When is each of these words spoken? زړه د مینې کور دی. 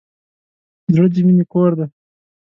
زړه 0.93 1.07
د 1.13 1.15
مینې 1.25 1.45
کور 1.53 1.71
دی. 1.79 1.85